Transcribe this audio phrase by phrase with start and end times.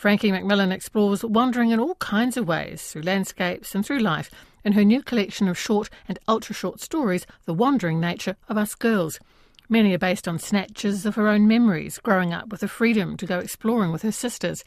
[0.00, 4.30] Frankie McMillan explores wandering in all kinds of ways, through landscapes and through life,
[4.64, 8.74] in her new collection of short and ultra short stories, The Wandering Nature of Us
[8.74, 9.20] Girls.
[9.68, 13.26] Many are based on snatches of her own memories, growing up with the freedom to
[13.26, 14.64] go exploring with her sisters.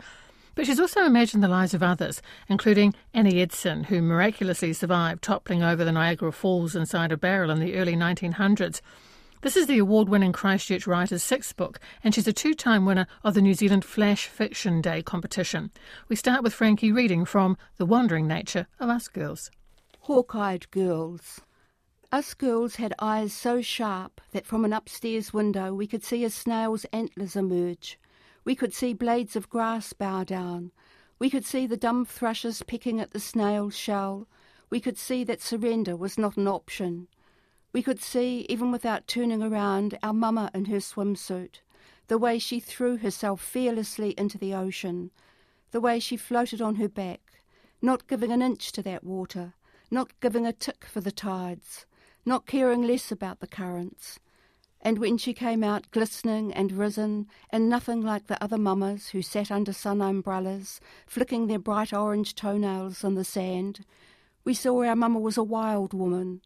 [0.54, 5.64] But she's also imagined the lives of others, including Annie Edson, who miraculously survived toppling
[5.64, 8.82] over the Niagara Falls inside a barrel in the early 1900s.
[9.44, 13.08] This is the award winning Christchurch writer's sixth book, and she's a two time winner
[13.26, 15.70] of the New Zealand Flash Fiction Day competition.
[16.08, 19.52] We start with Frankie reading from The Wandering Nature of Us Girls.
[20.00, 21.42] Hawk eyed girls.
[22.10, 26.30] Us girls had eyes so sharp that from an upstairs window we could see a
[26.30, 28.00] snail's antlers emerge.
[28.46, 30.72] We could see blades of grass bow down.
[31.20, 34.26] We could see the dumb thrushes pecking at the snail's shell.
[34.70, 37.10] We could see that surrender was not an option.
[37.74, 41.62] We could see, even without turning around, our mama in her swimsuit,
[42.08, 45.10] the way she threw herself fearlessly into the ocean,
[45.72, 47.42] the way she floated on her back,
[47.82, 49.56] not giving an inch to that water,
[49.90, 51.88] not giving a tick for the tides,
[52.26, 54.20] not caring less about the currents.
[54.80, 59.24] And when she came out glistening and risen, and nothing like the other mammas who
[59.24, 63.84] sat under sun umbrellas, flicking their bright orange toenails on the sand,
[64.44, 66.42] we saw our mamma was a wild woman,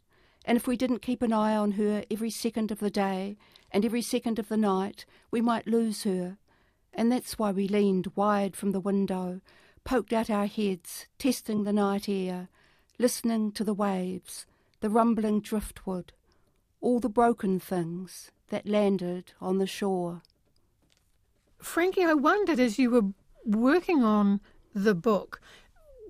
[0.48, 3.36] and if we didn't keep an eye on her every second of the day
[3.70, 6.38] and every second of the night, we might lose her.
[6.94, 9.42] And that's why we leaned wide from the window,
[9.84, 12.48] poked out our heads, testing the night air,
[12.98, 14.46] listening to the waves,
[14.80, 16.14] the rumbling driftwood,
[16.80, 20.22] all the broken things that landed on the shore.
[21.58, 23.12] Frankie, I wondered as you were
[23.44, 24.40] working on
[24.74, 25.42] the book,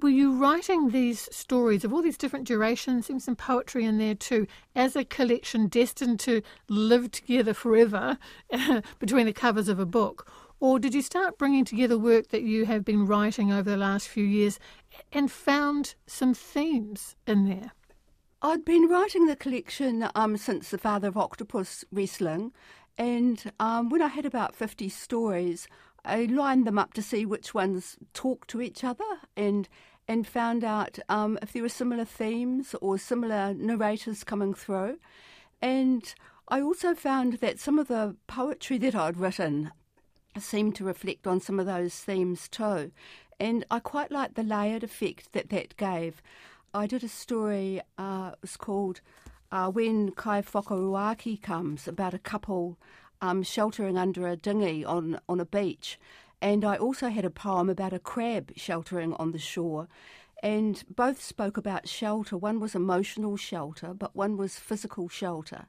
[0.03, 4.15] were you writing these stories of all these different durations, seems some poetry in there
[4.15, 8.19] too, as a collection destined to live together forever
[8.99, 10.31] between the covers of a book?
[10.61, 14.09] Or did you start bringing together work that you have been writing over the last
[14.09, 14.59] few years
[15.13, 17.73] and found some themes in there?
[18.43, 22.53] I'd been writing the collection um, since The Father of Octopus Wrestling,
[22.97, 25.69] and um, when I had about 50 stories,
[26.05, 29.05] I lined them up to see which ones talk to each other
[29.37, 29.69] and
[30.09, 34.99] and found out um, if there were similar themes or similar narrators coming through.
[35.61, 36.15] And
[36.49, 39.71] I also found that some of the poetry that I'd written
[40.39, 42.91] seemed to reflect on some of those themes too.
[43.39, 46.23] And I quite liked the layered effect that that gave.
[46.73, 49.01] I did a story, uh, it was called
[49.53, 52.79] uh, When Kai Whakaruaki Comes, about a couple
[53.21, 55.99] um, sheltering under a dinghy on, on a beach.
[56.41, 59.89] And I also had a poem about a crab sheltering on the shore.
[60.43, 62.37] And both spoke about shelter.
[62.37, 65.67] One was emotional shelter, but one was physical shelter.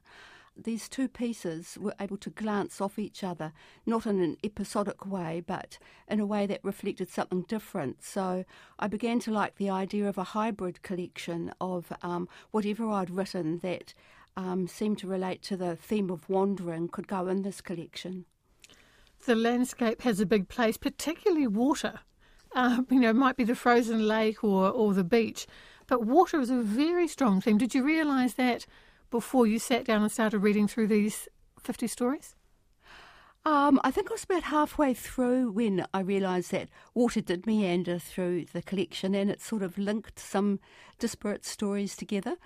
[0.56, 3.52] These two pieces were able to glance off each other,
[3.86, 8.02] not in an episodic way, but in a way that reflected something different.
[8.02, 8.44] So
[8.78, 13.58] I began to like the idea of a hybrid collection of um, whatever I'd written
[13.60, 13.94] that
[14.36, 18.26] um, seemed to relate to the theme of wandering could go in this collection.
[19.24, 22.00] The landscape has a big place, particularly water.
[22.52, 25.46] Uh, you know, it might be the frozen lake or, or the beach,
[25.86, 27.58] but water is a very strong theme.
[27.58, 28.66] Did you realise that
[29.10, 31.28] before you sat down and started reading through these
[31.60, 32.34] 50 stories?
[33.44, 37.98] Um, I think I was about halfway through when I realised that water did meander
[37.98, 40.60] through the collection and it sort of linked some
[40.98, 42.36] disparate stories together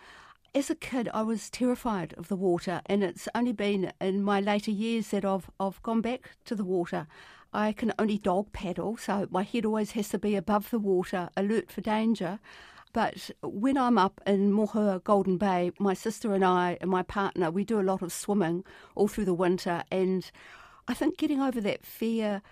[0.55, 4.41] as a kid, I was terrified of the water, and it's only been in my
[4.41, 7.09] later years that I've, I've gone back to the water.
[7.53, 11.29] I can only dog paddle, so my head always has to be above the water,
[11.37, 12.39] alert for danger.
[12.93, 17.51] But when I'm up in Mohua, Golden Bay, my sister and I and my partner,
[17.51, 20.31] we do a lot of swimming all through the winter, and
[20.87, 22.43] I think getting over that fear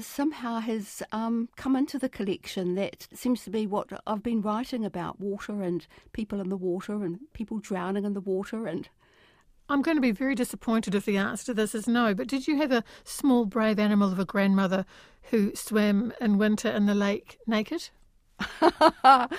[0.00, 2.74] somehow has um, come into the collection.
[2.74, 7.04] That seems to be what I've been writing about water and people in the water
[7.04, 8.66] and people drowning in the water.
[8.66, 8.88] And
[9.68, 12.14] I'm going to be very disappointed if the answer to this is no.
[12.14, 14.86] But did you have a small, brave animal of a grandmother
[15.30, 17.90] who swam in winter in the lake naked?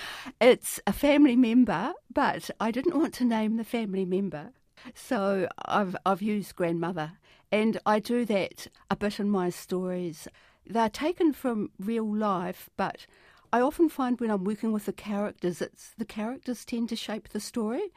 [0.41, 4.51] it's a family member, but I didn't want to name the family member.
[4.93, 7.13] So I've I've used grandmother
[7.51, 10.27] and I do that a bit in my stories.
[10.65, 13.07] They're taken from real life, but
[13.51, 17.29] I often find when I'm working with the characters, it's the characters tend to shape
[17.29, 17.91] the story.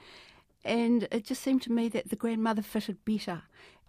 [0.64, 3.43] And it just seemed to me that the grandmother fitted better.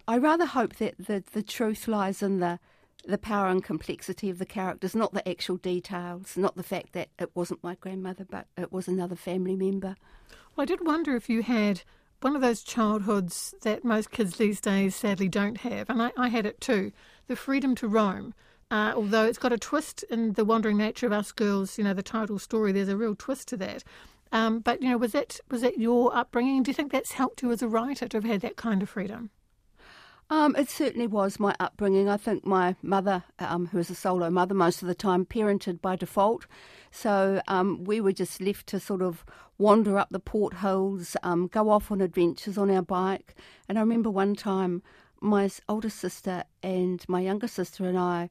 [0.06, 2.58] I rather hope that the, the truth lies in the
[3.06, 7.10] the power and complexity of the characters, not the actual details, not the fact that
[7.18, 9.94] it wasn't my grandmother, but it was another family member.
[10.56, 11.82] Well, I did wonder if you had
[12.24, 16.28] one of those childhoods that most kids these days sadly don't have, and I, I
[16.28, 16.90] had it too
[17.26, 18.34] the freedom to roam
[18.70, 21.94] Uh, although it's got a twist in the wandering nature of us girls, you know,
[21.94, 22.72] the title story.
[22.72, 23.84] There's a real twist to that.
[24.32, 26.62] Um, but you know, was that was that your upbringing?
[26.62, 28.88] Do you think that's helped you as a writer to have had that kind of
[28.88, 29.30] freedom?
[30.30, 32.08] Um, it certainly was my upbringing.
[32.08, 35.80] I think my mother, um, who was a solo mother most of the time, parented
[35.80, 36.46] by default.
[36.90, 39.24] So um, we were just left to sort of
[39.58, 43.34] wander up the Port Hills, um, go off on adventures on our bike.
[43.68, 44.82] And I remember one time
[45.20, 48.30] my older sister and my younger sister and I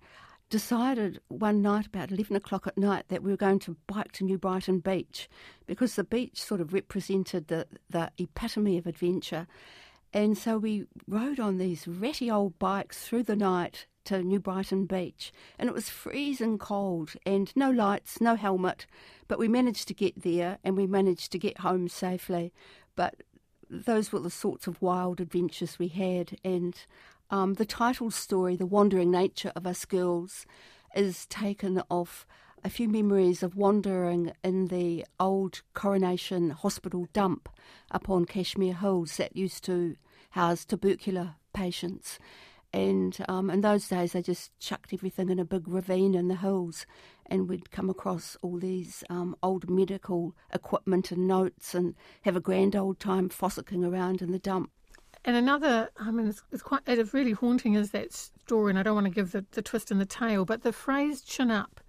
[0.50, 4.24] decided one night about 11 o'clock at night that we were going to bike to
[4.24, 5.28] New Brighton Beach
[5.66, 9.48] because the beach sort of represented the, the epitome of adventure.
[10.14, 14.86] And so we rode on these ratty old bikes through the night to New Brighton
[14.86, 15.32] Beach.
[15.58, 18.86] And it was freezing cold and no lights, no helmet.
[19.28, 22.54] But we managed to get there and we managed to get home safely.
[22.96, 23.24] But
[23.70, 26.38] those were the sorts of wild adventures we had.
[26.44, 26.76] And
[27.32, 30.46] um, the title story, The Wandering Nature of Us Girls,
[30.96, 32.28] is taken off
[32.64, 37.50] a few memories of wandering in the old Coronation Hospital dump
[37.92, 39.96] up on Cashmere Hills that used to
[40.34, 42.20] house tubercular patients.
[42.74, 46.36] And um, in those days, they just chucked everything in a big ravine in the
[46.36, 46.88] hills,
[47.28, 51.94] and we'd come across all these um, old medical equipment and notes, and
[52.24, 54.72] have a grand old time fossicking around in the dump.
[55.24, 58.84] And another, I mean, it's, it's quite, it's really haunting is that story, and I
[58.84, 61.80] don't want to give the, the twist in the tail, but the phrase chin up,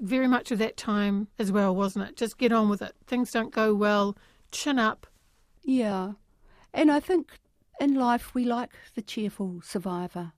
[0.00, 2.16] very much of that time as well, wasn't it?
[2.16, 2.94] Just get on with it.
[3.06, 4.16] Things don't go well,
[4.50, 5.06] chin up.
[5.62, 6.14] Yeah.
[6.74, 7.38] And I think
[7.80, 10.32] in life we like the cheerful survivor.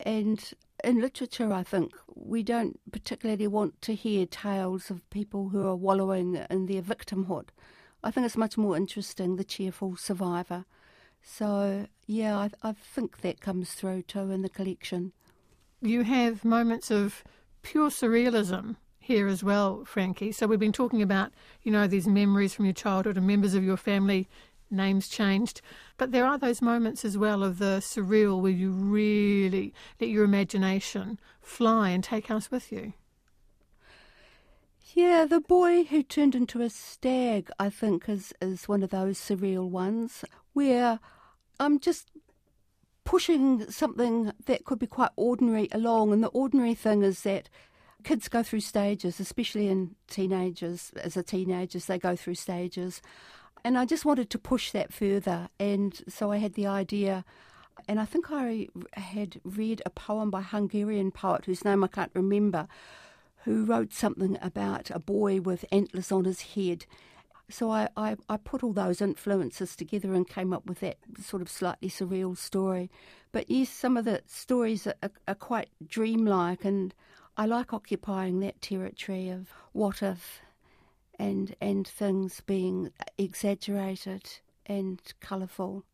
[0.00, 0.42] And
[0.84, 5.76] in literature, I think we don't particularly want to hear tales of people who are
[5.76, 7.48] wallowing in their victimhood.
[8.04, 10.64] I think it's much more interesting the cheerful survivor.
[11.22, 15.12] So, yeah, I, I think that comes through too in the collection.
[15.80, 17.24] You have moments of
[17.62, 20.32] pure surrealism here as well, Frankie.
[20.32, 23.64] So we've been talking about, you know, these memories from your childhood and members of
[23.64, 24.28] your family,
[24.70, 25.60] names changed.
[25.96, 30.24] But there are those moments as well of the surreal where you really let your
[30.24, 32.92] imagination fly and take us with you.
[34.94, 39.18] Yeah, the boy who turned into a stag, I think, is, is one of those
[39.18, 40.24] surreal ones
[40.54, 41.00] where
[41.60, 42.10] I'm just
[43.04, 46.12] pushing something that could be quite ordinary along.
[46.12, 47.48] And the ordinary thing is that
[48.04, 50.92] kids go through stages, especially in teenagers.
[50.96, 53.02] As a teenagers, they go through stages.
[53.64, 55.48] And I just wanted to push that further.
[55.58, 57.24] And so I had the idea.
[57.88, 61.88] And I think I had read a poem by a Hungarian poet whose name I
[61.88, 62.68] can't remember,
[63.44, 66.86] who wrote something about a boy with antlers on his head.
[67.48, 71.42] So I, I, I, put all those influences together and came up with that sort
[71.42, 72.90] of slightly surreal story.
[73.30, 76.92] But yes, some of the stories are, are, are quite dreamlike, and
[77.36, 80.40] I like occupying that territory of what if
[81.18, 85.84] and, and things being exaggerated and colourful.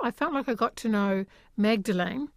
[0.00, 1.24] I felt like I got to know
[1.56, 2.28] Magdalene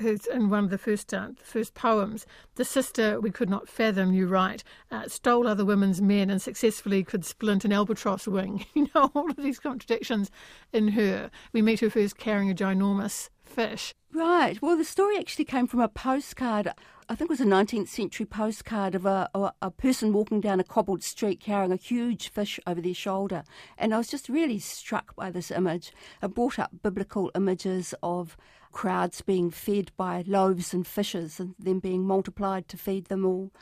[0.00, 3.68] who's in one of the first uh, the first poems, the sister we could not
[3.68, 8.64] fathom, you write, uh, stole other women's men and successfully could splint an albatross wing.
[8.76, 10.30] You know, all of these contradictions
[10.72, 11.30] in her.
[11.52, 13.94] We meet her first carrying a ginormous fish.
[14.12, 14.60] Right.
[14.60, 16.68] Well, the story actually came from a postcard.
[17.08, 20.58] I think it was a 19th century postcard of a, a, a, person walking down
[20.58, 23.44] a cobbled street carrying a huge fish over their shoulder.
[23.78, 25.92] And I was just really struck by this image.
[26.20, 28.36] It brought up biblical images of
[28.72, 33.52] crowds being fed by loaves and fishes and then being multiplied to feed them all.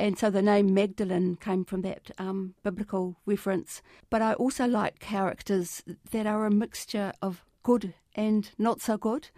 [0.00, 3.82] And so the name Magdalene came from that um, biblical reference.
[4.10, 9.28] But I also like characters that are a mixture of good and not so good.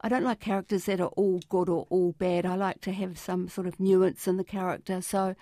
[0.00, 2.46] I don't like characters that are all good or all bad.
[2.46, 5.02] I like to have some sort of nuance in the character.
[5.02, 5.34] So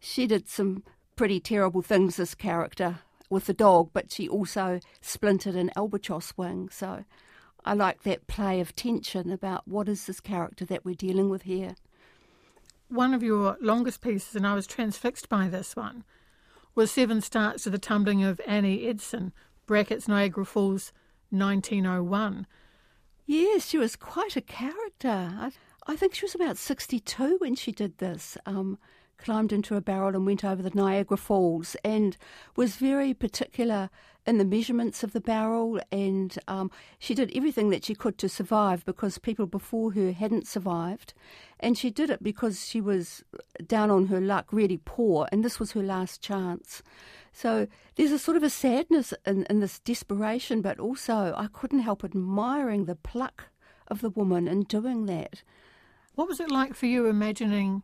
[0.00, 0.82] she did some
[1.14, 6.70] pretty terrible things, this character, with the dog, but she also splintered an albatross wing.
[6.70, 7.04] So
[7.64, 11.42] I like that play of tension about what is this character that we're dealing with
[11.42, 11.74] here.
[12.88, 16.04] One of your longest pieces, and I was transfixed by this one,
[16.74, 19.34] was Seven Starts to the Tumbling of Annie Edson,
[19.66, 20.92] brackets Niagara Falls,
[21.28, 22.46] 1901.
[23.30, 25.30] Yes, she was quite a character.
[25.38, 25.50] I,
[25.86, 28.38] I think she was about 62 when she did this.
[28.46, 28.78] Um,
[29.18, 32.16] climbed into a barrel and went over the Niagara Falls and
[32.56, 33.90] was very particular
[34.26, 35.80] in the measurements of the barrel.
[35.90, 40.46] And um, she did everything that she could to survive because people before her hadn't
[40.46, 41.14] survived.
[41.60, 43.24] And she did it because she was
[43.66, 46.82] down on her luck, really poor, and this was her last chance.
[47.32, 51.80] So there's a sort of a sadness in, in this desperation, but also I couldn't
[51.80, 53.46] help admiring the pluck
[53.88, 55.42] of the woman in doing that.
[56.14, 57.82] What was it like for you imagining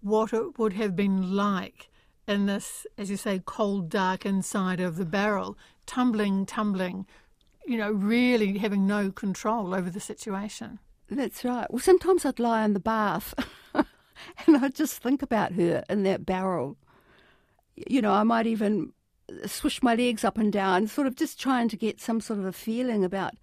[0.00, 1.88] what it would have been like
[2.26, 7.06] in this, as you say, cold, dark inside of the barrel, tumbling, tumbling,
[7.66, 10.78] you know, really having no control over the situation?
[11.10, 11.70] That's right.
[11.70, 13.34] Well, sometimes I'd lie in the bath
[13.74, 16.76] and I'd just think about her in that barrel.
[17.74, 18.92] You know, I might even
[19.46, 22.44] swish my legs up and down, sort of just trying to get some sort of
[22.44, 23.34] a feeling about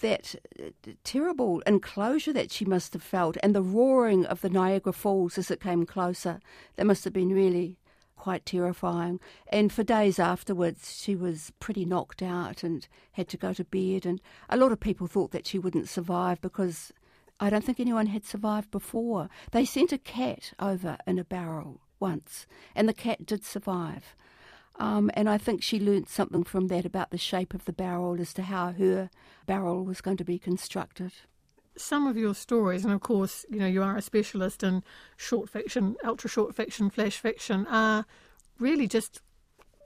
[0.00, 0.70] that uh,
[1.04, 5.50] terrible enclosure that she must have felt and the roaring of the Niagara Falls as
[5.50, 6.40] it came closer.
[6.76, 7.78] That must have been really
[8.16, 9.18] quite terrifying.
[9.48, 14.04] And for days afterwards, she was pretty knocked out and had to go to bed.
[14.04, 16.92] And a lot of people thought that she wouldn't survive because
[17.40, 19.30] I don't think anyone had survived before.
[19.52, 24.14] They sent a cat over in a barrel once, and the cat did survive.
[24.80, 28.18] Um, and I think she learnt something from that about the shape of the barrel
[28.18, 29.10] as to how her
[29.44, 31.12] barrel was going to be constructed.
[31.76, 34.82] Some of your stories, and of course, you know, you are a specialist in
[35.18, 38.06] short fiction, ultra short fiction, flash fiction, are
[38.58, 39.20] really just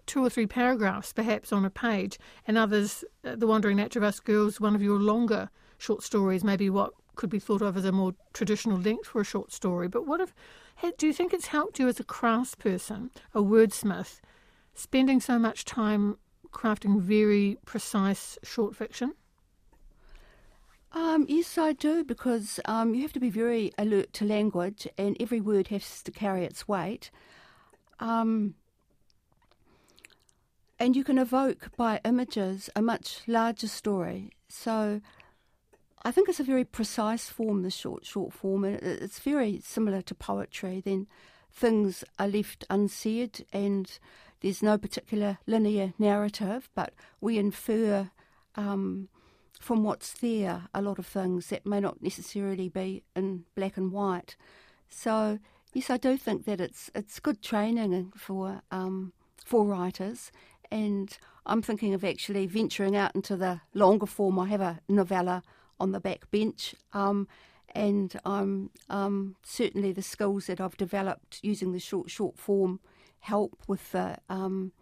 [0.07, 4.61] two or three paragraphs perhaps on a page, and others, uh, The Wandering Us Girls,
[4.61, 8.15] one of your longer short stories, maybe what could be thought of as a more
[8.33, 9.89] traditional length for a short story.
[9.89, 10.33] But what if,
[10.99, 14.21] do you think it's helped you as a craftsperson, a wordsmith,
[14.75, 16.19] spending so much time
[16.53, 19.15] crafting very precise short fiction?
[20.93, 25.17] Um, yes, I do, because um, you have to be very alert to language, and
[25.19, 27.11] every word has to carry its weight.
[27.99, 28.55] Um,
[30.79, 34.31] and you can evoke by images a much larger story.
[34.49, 35.01] So
[36.05, 38.65] I think it's a very precise form, the short short form.
[38.65, 40.81] It's very similar to poetry.
[40.85, 41.09] Then
[41.51, 43.99] things are left unsaid, and
[44.45, 48.11] there's no particular linear narrative, but we infer
[48.57, 49.09] um,
[49.59, 53.91] from what's there a lot of things that may not necessarily be in black and
[53.91, 54.37] white.
[54.87, 55.39] So
[55.73, 60.31] yes, I do think that it's it's good training for um, for writers,
[60.71, 64.39] and I'm thinking of actually venturing out into the longer form.
[64.39, 65.43] I have a novella
[65.81, 66.75] on the back bench.
[66.93, 67.29] Um,
[67.75, 72.79] and I'm um, certainly the skills that I've developed using the short short form
[73.25, 74.73] help with the um,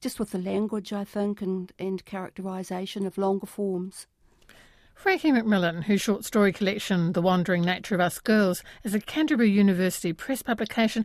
[0.00, 4.06] just with the language, I think, and, and characterisation of longer forms.
[4.94, 9.50] Frankie McMillan, whose short story collection, The Wandering Nature of Us Girls, is a Canterbury
[9.50, 10.96] University press publication,